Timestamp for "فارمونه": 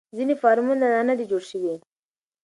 0.41-0.85